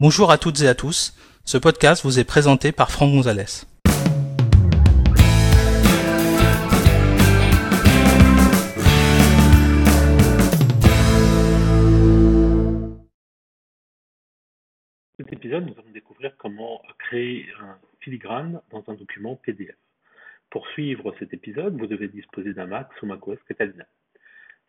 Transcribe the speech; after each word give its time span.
Bonjour 0.00 0.32
à 0.32 0.38
toutes 0.38 0.60
et 0.60 0.66
à 0.66 0.74
tous, 0.74 1.14
ce 1.44 1.56
podcast 1.56 2.02
vous 2.02 2.18
est 2.18 2.24
présenté 2.24 2.72
par 2.72 2.90
Franck 2.90 3.12
Gonzalez. 3.12 3.62
Cet 15.16 15.32
épisode, 15.32 15.64
nous 15.64 15.74
allons 15.78 15.92
découvrir 15.92 16.36
comment 16.38 16.82
créer 16.98 17.46
un 17.60 17.78
filigrane 18.00 18.60
dans 18.72 18.82
un 18.88 18.94
document 18.94 19.36
PDF. 19.36 19.76
Pour 20.50 20.66
suivre 20.70 21.14
cet 21.20 21.32
épisode, 21.32 21.78
vous 21.78 21.86
devez 21.86 22.08
disposer 22.08 22.52
d'un 22.52 22.66
Mac 22.66 22.88
ou 23.00 23.06
macOS 23.06 23.38
Catalina. 23.46 23.86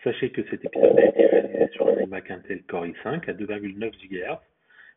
Sachez 0.04 0.30
que 0.30 0.48
cet 0.52 0.64
épisode 0.66 1.00
a 1.00 1.06
été 1.08 1.26
réalisé 1.26 1.68
sur 1.74 1.88
un 1.88 2.06
Mac 2.06 2.30
Intel 2.30 2.62
Core 2.66 2.86
i5 2.86 3.28
à 3.28 3.34
2,9 3.34 3.90
GHz, 4.08 4.38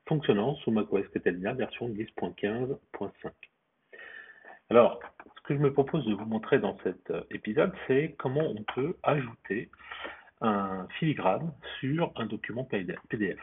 fonctionnant 0.09 0.57
sous 0.57 0.71
macOS 0.71 1.07
Catalina 1.13 1.53
version 1.53 1.89
10.15.5. 1.91 3.31
Alors, 4.71 5.01
ce 5.37 5.43
que 5.43 5.55
je 5.55 5.61
me 5.61 5.73
propose 5.73 6.05
de 6.07 6.15
vous 6.15 6.25
montrer 6.25 6.59
dans 6.59 6.79
cet 6.83 7.11
euh, 7.11 7.23
épisode, 7.31 7.73
c'est 7.87 8.15
comment 8.19 8.47
on 8.49 8.65
peut 8.75 8.97
ajouter 9.03 9.71
un 10.41 10.87
filigrane 10.99 11.53
sur 11.79 12.13
un 12.17 12.27
document 12.27 12.65
PDF. 12.65 13.39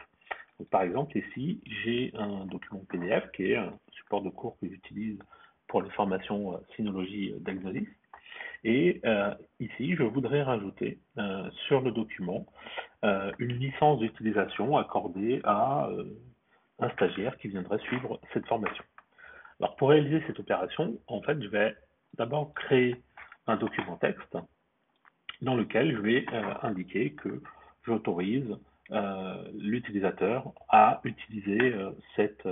par 0.70 0.82
exemple, 0.82 1.16
ici, 1.18 1.60
j'ai 1.84 2.12
un 2.16 2.46
document 2.46 2.82
PDF 2.88 3.30
qui 3.32 3.52
est 3.52 3.56
un 3.56 3.78
support 3.92 4.22
de 4.22 4.30
cours 4.30 4.56
que 4.60 4.68
j'utilise 4.68 5.18
pour 5.68 5.82
les 5.82 5.90
formations 5.90 6.54
euh, 6.54 6.58
Synologie 6.74 7.32
d'Axolis. 7.40 7.88
Et 8.64 9.00
euh, 9.04 9.32
ici, 9.60 9.94
je 9.94 10.02
voudrais 10.02 10.42
rajouter 10.42 10.98
sur 11.66 11.80
le 11.80 11.92
document 11.92 12.46
une 13.02 13.52
licence 13.52 14.00
d'utilisation 14.00 14.76
accordée 14.76 15.40
à 15.44 15.88
un 16.78 16.90
stagiaire 16.90 17.36
qui 17.38 17.48
viendrait 17.48 17.78
suivre 17.78 18.20
cette 18.32 18.46
formation. 18.46 18.84
Alors 19.60 19.76
pour 19.76 19.90
réaliser 19.90 20.22
cette 20.26 20.38
opération, 20.40 20.98
en 21.06 21.22
fait, 21.22 21.42
je 21.42 21.48
vais 21.48 21.74
d'abord 22.14 22.52
créer 22.54 23.02
un 23.46 23.56
document 23.56 23.96
texte 23.96 24.36
dans 25.42 25.54
lequel 25.54 25.94
je 25.94 26.00
vais 26.00 26.26
indiquer 26.62 27.12
que 27.12 27.42
j'autorise 27.84 28.56
l'utilisateur 29.54 30.52
à 30.68 31.00
utiliser 31.04 31.74
cette, 32.16 32.48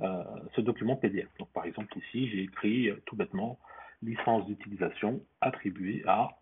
ce 0.00 0.60
document 0.60 0.96
PDF. 0.96 1.28
Par 1.52 1.64
exemple 1.64 1.96
ici, 1.98 2.28
j'ai 2.30 2.42
écrit 2.42 2.90
tout 3.06 3.16
bêtement 3.16 3.58
licence 4.02 4.46
d'utilisation 4.46 5.20
attribuée 5.40 6.02
à 6.06 6.36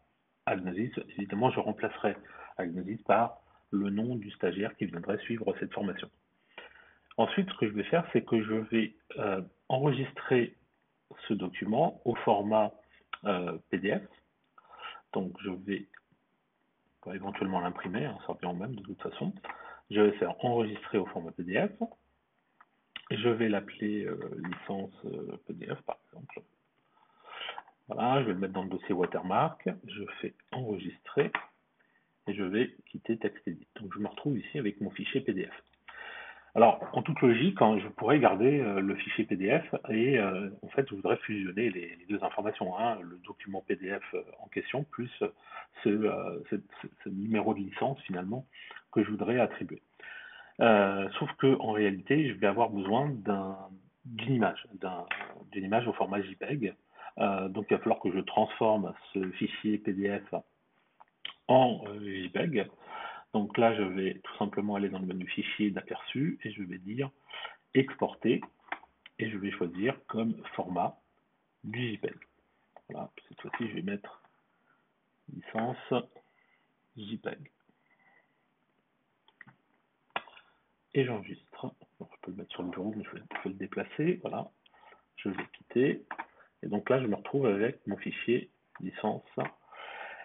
Agnosis. 0.46 0.92
Évidemment, 1.16 1.50
je 1.50 1.60
remplacerai 1.60 2.16
Agnosis 2.58 3.00
par 3.02 3.38
le 3.70 3.90
nom 3.90 4.16
du 4.16 4.30
stagiaire 4.32 4.76
qui 4.76 4.86
viendrait 4.86 5.18
suivre 5.18 5.54
cette 5.60 5.72
formation. 5.72 6.10
Ensuite, 7.16 7.48
ce 7.50 7.56
que 7.58 7.68
je 7.68 7.74
vais 7.74 7.84
faire, 7.84 8.06
c'est 8.12 8.24
que 8.24 8.42
je 8.42 8.54
vais 8.54 8.94
euh, 9.18 9.42
enregistrer 9.68 10.56
ce 11.28 11.34
document 11.34 12.00
au 12.04 12.14
format 12.16 12.72
euh, 13.24 13.58
PDF. 13.70 14.02
Donc, 15.12 15.32
je 15.42 15.50
vais 15.50 15.86
éventuellement 17.12 17.60
l'imprimer, 17.60 18.06
hein, 18.06 18.16
ça 18.26 18.32
revient 18.32 18.56
même 18.58 18.74
de 18.76 18.82
toute 18.82 19.02
façon. 19.02 19.34
Je 19.90 20.00
vais 20.00 20.12
faire 20.12 20.34
enregistrer 20.44 20.98
au 20.98 21.06
format 21.06 21.32
PDF. 21.32 21.72
Je 23.10 23.28
vais 23.28 23.48
l'appeler 23.48 24.06
euh, 24.06 24.18
licence 24.38 24.94
PDF, 25.46 25.80
par 25.82 25.98
exemple. 26.06 26.42
Voilà, 27.88 28.22
je 28.22 28.28
vais 28.28 28.32
le 28.32 28.38
mettre 28.38 28.54
dans 28.54 28.62
le 28.62 28.70
dossier 28.70 28.94
watermark, 28.94 29.68
je 29.86 30.04
fais 30.20 30.34
enregistrer 30.52 31.30
et 32.26 32.34
je 32.34 32.44
vais 32.44 32.74
quitter 32.86 33.18
TextEdit. 33.18 33.66
Donc 33.80 33.92
je 33.92 33.98
me 33.98 34.06
retrouve 34.06 34.38
ici 34.38 34.58
avec 34.58 34.80
mon 34.80 34.90
fichier 34.90 35.20
PDF. 35.20 35.52
Alors, 36.54 36.86
en 36.92 37.00
toute 37.00 37.18
logique, 37.22 37.62
hein, 37.62 37.78
je 37.82 37.88
pourrais 37.88 38.18
garder 38.18 38.60
euh, 38.60 38.80
le 38.80 38.94
fichier 38.96 39.24
PDF 39.24 39.74
et 39.88 40.18
euh, 40.18 40.50
en 40.60 40.68
fait, 40.68 40.86
je 40.90 40.94
voudrais 40.94 41.16
fusionner 41.18 41.70
les, 41.70 41.96
deux 42.10 42.22
informations, 42.22 42.78
hein, 42.78 42.98
le 43.00 43.18
document 43.24 43.64
PDF 43.66 44.02
euh, 44.12 44.22
en 44.38 44.48
question 44.48 44.84
plus 44.84 45.10
ce, 45.82 47.08
numéro 47.08 47.54
de 47.54 47.60
licence 47.60 47.98
finalement 48.02 48.44
que 48.92 49.02
je 49.02 49.10
voudrais 49.10 49.40
attribuer. 49.40 49.80
sauf 50.58 51.32
que 51.38 51.58
en 51.58 51.72
réalité, 51.72 52.28
je 52.28 52.34
vais 52.34 52.46
avoir 52.46 52.68
besoin 52.68 53.10
d'une 54.04 54.34
image, 54.34 54.66
d'une 55.50 55.64
image 55.64 55.88
au 55.88 55.94
format 55.94 56.20
JPEG 56.20 56.74
donc 57.48 57.66
il 57.70 57.74
va 57.74 57.78
falloir 57.78 58.00
que 58.00 58.12
je 58.12 58.20
transforme 58.20 58.92
ce 59.12 59.30
fichier 59.32 59.78
PDF 59.78 60.34
en 61.48 61.82
JPEG. 62.00 62.66
Donc 63.32 63.56
là, 63.56 63.74
je 63.74 63.82
vais 63.82 64.20
tout 64.22 64.36
simplement 64.36 64.74
aller 64.76 64.88
dans 64.88 64.98
le 64.98 65.06
menu 65.06 65.26
fichier 65.26 65.70
d'aperçu 65.70 66.38
et 66.44 66.52
je 66.52 66.62
vais 66.62 66.78
dire 66.78 67.10
exporter 67.74 68.42
et 69.18 69.30
je 69.30 69.38
vais 69.38 69.50
choisir 69.52 69.96
comme 70.06 70.34
format 70.54 70.98
du 71.64 71.94
JPEG. 71.94 72.16
Voilà, 72.90 73.10
cette 73.28 73.40
fois-ci, 73.40 73.68
je 73.68 73.74
vais 73.74 73.82
mettre 73.82 74.22
licence 75.32 75.94
JPEG. 76.96 77.50
Et 80.94 81.04
j'enregistre. 81.04 81.74
Je 82.00 82.04
peux 82.20 82.30
le 82.32 82.36
mettre 82.36 82.52
sur 82.52 82.62
le 82.62 82.70
bureau, 82.70 82.92
mais 82.94 83.04
je 83.04 83.10
vais 83.10 83.22
le 83.46 83.54
déplacer. 83.54 84.18
Voilà. 84.22 84.50
Je 85.16 85.30
vais 85.30 85.46
quitter. 85.56 86.04
Et 86.62 86.66
donc 86.66 86.90
là, 86.90 87.00
je 87.00 87.06
me 87.06 87.14
retrouve 87.14 87.46
avec 87.46 87.86
mon 87.86 87.96
fichier 87.96 88.50
licence. 88.80 89.24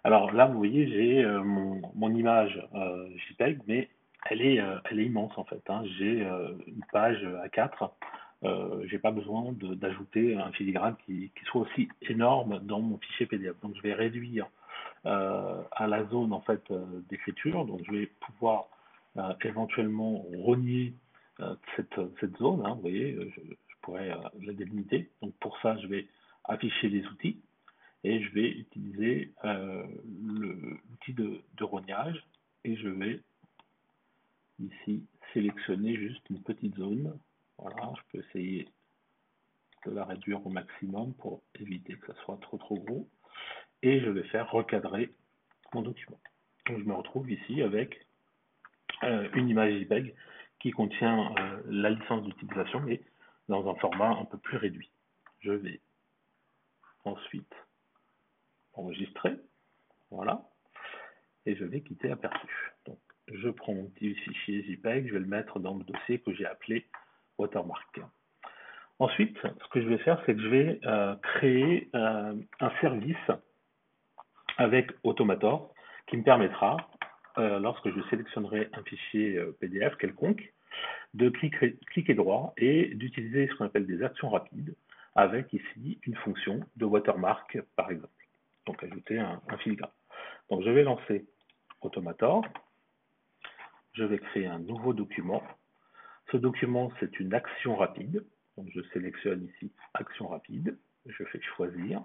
Alors 0.08 0.32
là, 0.32 0.46
vous 0.46 0.58
voyez, 0.58 0.88
j'ai 0.88 1.26
euh, 1.26 1.44
mon, 1.44 2.16
image 2.16 2.66
euh, 2.76 3.10
JPEG, 3.30 3.60
mais 3.68 3.90
elle 4.30 4.42
est, 4.42 4.58
euh, 4.58 4.78
elle 4.86 5.02
est 5.02 5.06
immense 5.06 5.38
en 5.38 5.44
fait. 5.44 5.62
Hein. 5.68 5.84
J'ai 6.00 6.22
une 6.22 6.82
page 6.94 7.22
A4. 7.44 7.90
Je 8.42 8.90
n'ai 8.90 9.00
pas 9.00 9.12
besoin 9.12 9.52
d'ajouter 9.52 10.38
un 10.38 10.50
filigrane 10.54 10.96
qui, 11.06 11.30
soit 11.48 11.64
aussi 11.64 11.90
énorme 12.04 12.60
dans 12.60 12.80
mon 12.80 12.98
fichier 13.00 13.26
PDF. 13.26 13.60
Donc 13.62 13.76
je 13.76 13.82
vais 13.82 13.94
réduire 13.94 14.48
à 15.04 15.88
la 15.90 16.06
zone 16.06 16.32
en 16.32 16.40
fait 16.40 16.64
d'écriture. 17.10 17.66
Donc 17.66 17.82
je 17.86 17.92
vais 17.92 18.06
pouvoir 18.22 18.68
éventuellement 19.44 20.26
cette, 21.76 22.00
cette, 22.22 22.38
zone. 22.38 22.62
Hein. 22.66 22.76
Vous 22.76 22.82
voyez, 22.82 23.14
je, 23.36 23.42
je 23.42 23.76
pourrais 23.82 24.08
la 24.08 24.54
délimiter. 24.54 25.10
Donc 25.22 25.34
pour 25.42 25.60
ça, 25.60 25.76
je 25.80 25.88
vais 25.88 26.08
afficher 26.46 26.88
les 26.88 27.06
outils 27.08 27.42
et 28.04 28.22
je 28.24 28.34
vais 28.34 28.50
utiliser 28.50 29.34
euh, 29.44 29.86
l'outil 30.06 31.14
de, 31.14 31.42
rognage 31.62 32.24
et 32.64 32.76
je 32.76 32.90
vais 32.90 33.22
ici 34.60 35.06
sélectionner 35.34 35.96
juste 35.96 36.30
une 36.30 36.42
petite 36.42 36.76
zone. 36.76 37.18
Voilà, 37.58 37.94
je 37.98 38.02
peux 38.12 38.26
essayer 38.26 38.70
de 39.86 39.92
la 39.92 40.06
réduire 40.06 40.46
au 40.46 40.50
maximum 40.50 41.14
pour 41.16 41.42
éviter 41.60 41.96
que 41.96 42.08
ça 42.08 42.20
soit 42.24 42.38
trop 42.42 42.58
trop 42.58 42.78
gros. 42.80 43.10
Et 43.82 44.00
je 44.00 44.10
vais 44.10 44.24
faire 44.24 44.50
recadrer 44.52 45.14
mon 45.74 45.82
document. 45.82 46.20
Donc 46.68 46.80
je 46.80 46.84
me 46.84 46.94
retrouve 46.94 47.30
ici 47.30 47.62
avec 47.62 48.06
euh, 49.04 49.30
une 49.36 49.50
image 49.50 49.74
JPEG 49.82 50.16
qui 50.60 50.72
contient 50.72 51.36
euh, 51.38 51.62
la 51.68 51.90
licence 51.92 52.24
d'utilisation 52.24 52.80
mais 52.82 53.02
dans 53.48 53.70
un 53.70 53.76
format 53.76 54.10
un 54.10 54.26
peu 54.26 54.38
plus 54.38 54.58
réduit. 54.58 54.92
Je 55.40 55.52
vais 55.52 55.80
ensuite 57.06 57.54
enregistrer. 58.78 59.36
Voilà. 60.12 60.42
Et 61.46 61.56
je 61.56 61.66
vais 61.66 61.82
quitter 61.82 62.12
Aperçu. 62.12 62.74
Donc, 62.86 63.00
je 63.28 63.50
prends 63.50 63.74
mon 63.74 63.86
petit 63.86 64.16
fichier 64.16 64.64
JPEG, 64.64 65.08
je 65.08 65.14
vais 65.14 65.20
le 65.20 65.26
mettre 65.26 65.60
dans 65.60 65.76
le 65.76 65.84
dossier 65.84 66.20
que 66.20 66.34
j'ai 66.34 66.46
appelé 66.46 66.86
Watermark. 67.38 68.00
Ensuite, 69.00 69.38
ce 69.42 69.68
que 69.70 69.82
je 69.82 69.88
vais 69.88 69.98
faire, 70.00 70.22
c'est 70.26 70.34
que 70.34 70.42
je 70.42 70.48
vais 70.48 70.80
euh, 70.86 71.16
créer 71.18 71.90
euh, 71.94 72.34
un 72.60 72.72
service 72.82 73.16
avec 74.58 74.92
Automator 75.04 75.74
qui 76.08 76.18
me 76.18 76.24
permettra, 76.24 76.78
euh, 77.38 77.60
lorsque 77.60 77.90
je 77.90 78.02
sélectionnerai 78.10 78.70
un 78.74 78.82
fichier 78.84 79.40
PDF 79.60 79.96
quelconque, 79.98 80.52
de 81.14 81.30
cliquer 81.30 82.14
droit 82.14 82.54
et 82.58 82.94
d'utiliser 82.96 83.48
ce 83.48 83.56
qu'on 83.56 83.66
appelle 83.66 83.86
des 83.86 84.04
actions 84.04 84.30
rapides 84.30 84.76
avec 85.16 85.52
ici 85.54 86.00
une 86.06 86.16
fonction 86.16 86.60
de 86.76 86.86
watermark 86.86 87.60
par 87.76 87.92
exemple. 87.92 88.17
Donc 88.68 88.84
ajouter 88.84 89.18
un, 89.18 89.42
filigrane. 89.60 89.90
Donc 90.50 90.64
je 90.64 90.70
vais 90.70 90.84
lancer 90.84 91.26
Automator. 91.82 92.46
Je 93.94 94.04
vais 94.04 94.20
créer 94.20 94.46
un 94.46 94.60
nouveau 94.60 94.94
document. 94.94 95.42
Ce 96.32 96.38
document, 96.38 96.92
c'est 97.00 97.20
une 97.20 97.34
action 97.34 97.76
rapide. 97.76 98.24
Donc 98.58 98.68
je 98.76 98.82
sélectionne 98.94 99.46
ici 99.46 99.72
action 99.94 100.28
rapide. 100.28 100.78
Je 101.06 101.24
fais 101.24 101.42
choisir. 101.56 102.04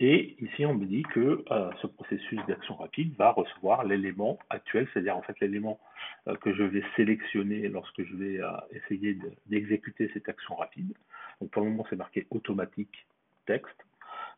Et 0.00 0.36
ici, 0.42 0.64
on 0.64 0.74
me 0.74 0.86
dit 0.86 1.02
que 1.02 1.44
euh, 1.50 1.70
ce 1.82 1.88
processus 1.88 2.38
d'action 2.46 2.76
rapide 2.76 3.14
va 3.16 3.32
recevoir 3.32 3.84
l'élément 3.84 4.38
actuel, 4.48 4.88
c'est-à-dire 4.92 5.16
en 5.16 5.22
fait 5.22 5.38
l'élément 5.40 5.80
euh, 6.28 6.36
que 6.36 6.54
je 6.54 6.62
vais 6.62 6.84
sélectionner 6.94 7.68
lorsque 7.68 8.04
je 8.04 8.14
vais 8.14 8.40
euh, 8.40 8.48
essayer 8.70 9.18
d'exécuter 9.46 10.08
cette 10.14 10.28
action 10.28 10.54
rapide. 10.54 10.94
Donc 11.40 11.50
pour 11.50 11.62
le 11.62 11.70
moment, 11.70 11.84
c'est 11.90 11.96
marqué 11.96 12.28
automatique 12.30 13.06
texte. 13.46 13.84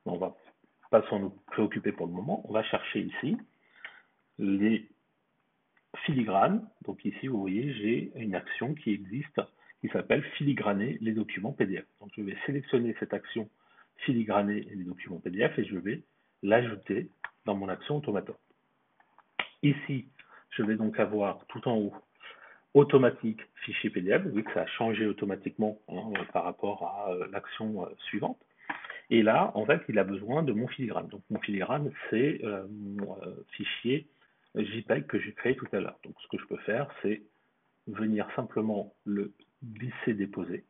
On 0.07 0.17
va 0.17 0.35
pas 0.91 1.03
s'en 1.09 1.31
préoccuper 1.47 1.93
pour 1.93 2.07
le 2.07 2.13
moment. 2.13 2.43
On 2.49 2.53
va 2.53 2.63
chercher 2.65 3.01
ici 3.01 3.37
les 4.39 4.89
filigranes. 6.05 6.69
Donc 6.85 7.05
ici, 7.05 7.29
vous 7.29 7.41
voyez, 7.41 7.73
j'ai 7.75 8.13
une 8.17 8.35
action 8.35 8.75
qui 8.75 8.93
existe 8.93 9.41
qui 9.81 9.89
s'appelle 9.89 10.23
filigraner 10.37 10.99
les 11.01 11.13
documents 11.13 11.53
PDF. 11.53 11.87
Donc 12.01 12.11
je 12.17 12.23
vais 12.23 12.37
sélectionner 12.47 12.95
cette 13.01 13.15
action 13.15 13.49
filigraner 14.05 14.61
les 14.61 14.85
documents 14.85 15.21
PDF 15.21 15.59
et 15.59 15.65
je 15.65 15.77
vais 15.77 16.03
l'ajouter 16.43 17.11
dans 17.45 17.55
mon 17.55 17.69
action 17.69 17.97
Automator. 17.97 18.37
Ici, 19.63 20.09
je 20.51 20.63
vais 20.63 20.77
donc 20.77 20.99
avoir 20.99 21.47
tout 21.47 21.67
en 21.69 21.77
haut 21.77 21.95
automatique 22.75 23.41
fichier 23.65 23.91
PDF, 23.91 24.23
vu 24.27 24.45
que 24.45 24.53
ça 24.53 24.63
a 24.63 24.67
changé 24.67 25.07
automatiquement 25.07 25.79
hein, 25.89 26.13
par 26.33 26.45
rapport 26.45 26.85
à 26.85 27.13
euh, 27.13 27.27
l'action 27.33 27.85
euh, 27.85 27.89
suivante. 28.09 28.39
Et 29.11 29.23
là, 29.23 29.51
en 29.55 29.67
fait, 29.67 29.83
il 29.89 29.99
a 29.99 30.05
besoin 30.05 30.43
de 30.43 30.53
mon 30.53 30.69
filigrane. 30.69 31.09
Donc 31.09 31.23
mon 31.31 31.41
filigrane, 31.41 31.93
c'est 32.09 32.45
euh, 32.45 32.67
mon 32.71 33.17
fichier 33.53 34.09
JPEG 34.55 35.07
que 35.07 35.19
j'ai 35.19 35.33
créé 35.33 35.57
tout 35.57 35.69
à 35.73 35.81
l'heure. 35.81 35.99
Donc 36.05 36.15
ce 36.21 36.29
que 36.29 36.39
je 36.43 36.47
peux 36.47 36.59
faire, 36.59 36.89
c'est 37.03 37.23
venir 37.87 38.29
simplement 38.37 38.95
le 39.05 39.33
glisser-déposer. 39.63 40.65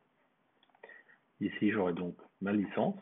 Ici, 1.39 1.71
j'aurai 1.71 1.93
donc 1.93 2.15
ma 2.41 2.51
licence 2.51 2.99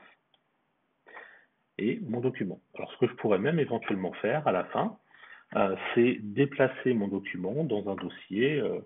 et 1.77 1.99
mon 2.01 2.19
document. 2.19 2.61
Alors 2.75 2.91
ce 2.93 2.97
que 2.97 3.07
je 3.07 3.15
pourrais 3.15 3.39
même 3.39 3.59
éventuellement 3.59 4.13
faire 4.13 4.47
à 4.47 4.51
la 4.51 4.65
fin, 4.65 4.97
euh, 5.55 5.75
c'est 5.93 6.19
déplacer 6.21 6.93
mon 6.93 7.07
document 7.07 7.63
dans 7.63 7.89
un 7.89 7.95
dossier 7.95 8.59
euh, 8.59 8.79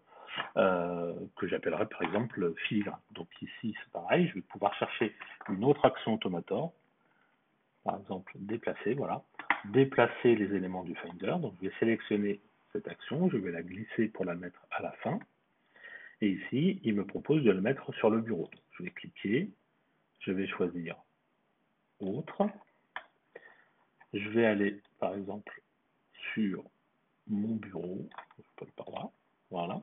euh, 0.58 1.14
que 1.36 1.48
j'appellerai 1.48 1.88
par 1.88 2.02
exemple 2.04 2.54
filigrane. 2.68 3.00
Donc 3.12 3.28
ici, 3.42 3.76
c'est 3.80 3.92
pareil, 3.92 4.28
je 4.28 4.36
vais 4.36 4.42
pouvoir 4.42 4.74
chercher 4.76 5.16
une 5.50 5.64
autre 5.64 5.86
action 5.86 6.16
automator, 6.16 6.74
par 7.84 8.00
exemple 8.00 8.32
déplacer, 8.36 8.94
voilà, 8.94 9.24
déplacer 9.66 10.36
les 10.36 10.56
éléments 10.56 10.84
du 10.84 10.96
Finder. 10.96 11.36
Donc 11.40 11.54
je 11.62 11.68
vais 11.68 11.74
sélectionner 11.80 12.40
cette 12.72 12.88
action, 12.88 13.30
je 13.30 13.38
vais 13.38 13.52
la 13.52 13.62
glisser 13.62 14.08
pour 14.08 14.26
la 14.26 14.36
mettre 14.36 14.66
à 14.72 14.82
la 14.82 14.92
fin. 15.04 15.20
Et 16.22 16.30
ici, 16.30 16.80
il 16.84 16.96
me 16.96 17.06
propose 17.06 17.44
de 17.44 17.52
le 17.52 17.62
mettre 17.62 17.94
sur 17.96 18.10
le 18.10 18.22
bureau. 18.22 18.50
je 18.72 18.84
vais 18.84 18.92
cliquer, 18.92 19.50
je 20.22 20.32
vais 20.32 20.48
choisir 20.48 20.96
autre. 22.00 22.48
Je 24.14 24.30
vais 24.30 24.46
aller, 24.46 24.80
par 25.00 25.16
exemple, 25.16 25.62
sur 26.34 26.64
mon 27.28 27.56
bureau, 27.56 28.08
je 28.60 28.66
par 28.76 28.90
là, 28.92 29.10
voilà. 29.50 29.82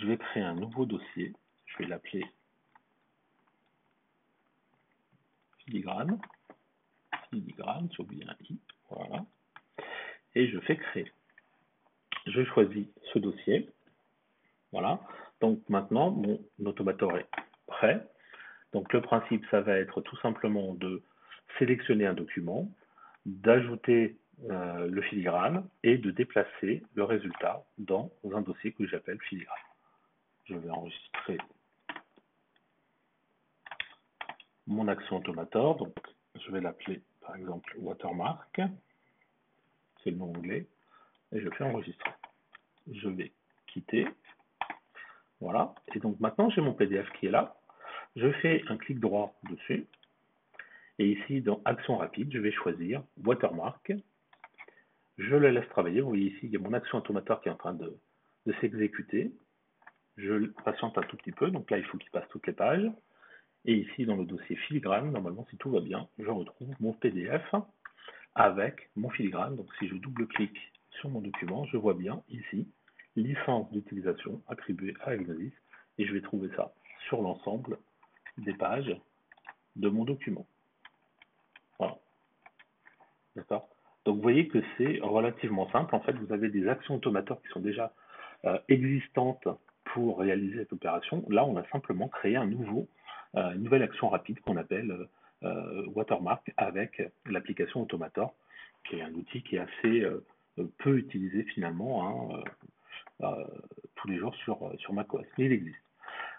Je 0.00 0.06
vais 0.06 0.16
créer 0.16 0.42
un 0.42 0.54
nouveau 0.54 0.86
dossier, 0.86 1.34
je 1.66 1.78
vais 1.78 1.86
l'appeler 1.86 2.24
filigrane, 5.58 6.18
filigrane, 7.28 7.88
j'ai 7.92 8.02
oublié 8.02 8.24
un 8.26 8.36
i, 8.48 8.58
voilà. 8.88 9.26
Et 10.34 10.48
je 10.48 10.58
fais 10.60 10.76
créer. 10.76 11.12
Je 12.26 12.44
choisis 12.44 12.86
ce 13.12 13.18
dossier, 13.18 13.68
voilà. 14.72 15.00
Donc 15.40 15.60
maintenant, 15.68 16.10
mon 16.10 16.40
automator 16.64 17.18
est 17.18 17.28
prêt. 17.66 18.06
Donc 18.72 18.92
le 18.94 19.02
principe, 19.02 19.44
ça 19.50 19.60
va 19.60 19.76
être 19.76 20.00
tout 20.00 20.16
simplement 20.18 20.74
de 20.74 21.02
sélectionner 21.58 22.06
un 22.06 22.14
document, 22.14 22.70
d'ajouter 23.26 24.16
euh, 24.48 24.86
le 24.86 25.02
filigrane 25.02 25.68
et 25.82 25.98
de 25.98 26.10
déplacer 26.10 26.82
le 26.94 27.04
résultat 27.04 27.64
dans 27.76 28.10
un 28.32 28.40
dossier 28.40 28.72
que 28.72 28.86
j'appelle 28.86 29.20
filigrane. 29.28 29.69
Je 30.44 30.54
vais 30.54 30.70
enregistrer 30.70 31.38
mon 34.66 34.88
action 34.88 35.18
automator, 35.18 35.76
donc 35.76 35.94
je 36.34 36.50
vais 36.50 36.60
l'appeler 36.60 37.00
par 37.20 37.36
exemple 37.36 37.74
watermark, 37.78 38.60
c'est 40.02 40.10
le 40.10 40.16
nom 40.16 40.30
anglais, 40.34 40.66
et 41.32 41.40
je 41.40 41.48
fais 41.50 41.64
enregistrer. 41.64 42.10
Je 42.90 43.08
vais 43.08 43.32
quitter, 43.66 44.06
voilà, 45.40 45.74
et 45.94 46.00
donc 46.00 46.18
maintenant 46.20 46.50
j'ai 46.50 46.60
mon 46.60 46.74
PDF 46.74 47.10
qui 47.18 47.26
est 47.26 47.30
là, 47.30 47.56
je 48.16 48.30
fais 48.40 48.64
un 48.68 48.76
clic 48.76 48.98
droit 48.98 49.34
dessus, 49.48 49.86
et 51.00 51.12
ici, 51.12 51.40
dans 51.40 51.62
Action 51.64 51.96
rapide, 51.96 52.30
je 52.30 52.38
vais 52.38 52.52
choisir 52.52 53.02
Watermark. 53.24 53.90
Je 55.16 55.34
le 55.34 55.48
laisse 55.48 55.66
travailler. 55.70 56.02
Vous 56.02 56.10
voyez 56.10 56.26
ici, 56.26 56.40
il 56.42 56.50
y 56.50 56.56
a 56.56 56.58
mon 56.58 56.74
action 56.74 56.98
automateur 56.98 57.40
qui 57.40 57.48
est 57.48 57.52
en 57.52 57.56
train 57.56 57.72
de, 57.72 57.96
s'exécuter. 58.60 59.32
Je 60.16 60.46
patiente 60.64 60.98
un 60.98 61.02
tout 61.02 61.16
petit 61.16 61.32
peu. 61.32 61.50
Donc 61.50 61.70
là, 61.70 61.78
il 61.78 61.84
faut 61.84 61.98
qu'il 61.98 62.10
passe 62.10 62.28
toutes 62.30 62.46
les 62.46 62.52
pages. 62.52 62.90
Et 63.64 63.74
ici, 63.74 64.06
dans 64.06 64.16
le 64.16 64.24
dossier 64.24 64.56
filigrane, 64.56 65.12
normalement, 65.12 65.46
si 65.50 65.56
tout 65.56 65.70
va 65.70 65.80
bien, 65.80 66.08
je 66.18 66.30
retrouve 66.30 66.74
mon 66.80 66.92
PDF 66.94 67.54
avec 68.34 68.90
mon 68.96 69.10
filigrane. 69.10 69.56
Donc 69.56 69.68
si 69.78 69.88
je 69.88 69.94
double-clique 69.96 70.58
sur 71.00 71.10
mon 71.10 71.20
document, 71.20 71.64
je 71.66 71.76
vois 71.76 71.94
bien 71.94 72.22
ici 72.28 72.68
licence 73.16 73.70
d'utilisation 73.72 74.40
attribuée 74.48 74.94
à 75.02 75.10
Agnosis 75.10 75.52
et 75.98 76.06
je 76.06 76.12
vais 76.12 76.20
trouver 76.20 76.48
ça 76.56 76.72
sur 77.08 77.22
l'ensemble 77.22 77.78
des 78.38 78.54
pages 78.54 78.96
de 79.76 79.88
mon 79.88 80.04
document. 80.04 80.46
Voilà. 81.78 81.98
D'accord? 83.36 83.68
Donc 84.04 84.16
vous 84.16 84.22
voyez 84.22 84.48
que 84.48 84.62
c'est 84.76 85.00
relativement 85.02 85.70
simple. 85.70 85.94
En 85.94 86.00
fait, 86.00 86.12
vous 86.12 86.32
avez 86.32 86.48
des 86.48 86.68
actions 86.68 86.96
automateurs 86.96 87.40
qui 87.42 87.48
sont 87.48 87.60
déjà 87.60 87.92
euh, 88.44 88.58
existantes 88.68 89.48
pour 89.94 90.18
réaliser 90.18 90.58
cette 90.58 90.72
opération. 90.72 91.24
Là, 91.28 91.44
on 91.44 91.56
a 91.56 91.64
simplement 91.68 92.08
créé 92.08 92.36
euh, 92.36 92.42
une 92.42 93.62
nouvelle 93.62 93.82
action 93.82 94.08
rapide 94.08 94.40
qu'on 94.40 94.56
appelle 94.56 95.06
euh, 95.42 95.86
Watermark 95.94 96.52
avec 96.56 97.02
l'application 97.26 97.82
Automator, 97.82 98.34
qui 98.84 98.96
est 98.96 99.02
un 99.02 99.12
outil 99.12 99.42
qui 99.42 99.56
est 99.56 99.60
assez 99.60 100.06
peu 100.78 100.98
utilisé 100.98 101.44
finalement 101.44 102.42
hein, 103.20 103.30
tous 103.94 104.08
les 104.08 104.18
jours 104.18 104.34
sur, 104.36 104.58
sur 104.78 104.92
macOS, 104.92 105.26
mais 105.38 105.46
il 105.46 105.52
existe. 105.52 105.82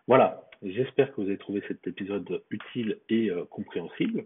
Voilà, 0.07 0.43
j'espère 0.63 1.11
que 1.11 1.21
vous 1.21 1.27
avez 1.27 1.37
trouvé 1.37 1.63
cet 1.67 1.87
épisode 1.87 2.43
utile 2.49 2.99
et 3.09 3.31
compréhensible. 3.49 4.25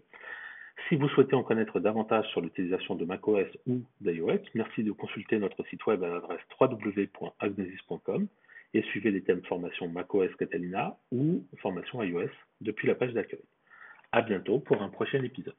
Si 0.88 0.96
vous 0.96 1.08
souhaitez 1.08 1.34
en 1.34 1.42
connaître 1.42 1.80
davantage 1.80 2.26
sur 2.28 2.40
l'utilisation 2.40 2.94
de 2.94 3.04
macOS 3.04 3.48
ou 3.66 3.82
d'iOS, 4.00 4.40
merci 4.54 4.84
de 4.84 4.92
consulter 4.92 5.38
notre 5.38 5.64
site 5.66 5.84
web 5.86 6.02
à 6.04 6.08
l'adresse 6.08 6.40
www.agnesis.com 6.60 8.28
et 8.74 8.82
suivez 8.82 9.10
les 9.10 9.22
thèmes 9.22 9.44
formation 9.44 9.88
macOS 9.88 10.34
Catalina 10.36 10.96
ou 11.10 11.46
formation 11.58 12.02
iOS 12.02 12.30
depuis 12.60 12.88
la 12.88 12.94
page 12.94 13.12
d'accueil. 13.12 13.44
À 14.12 14.22
bientôt 14.22 14.58
pour 14.60 14.82
un 14.82 14.88
prochain 14.88 15.22
épisode. 15.22 15.54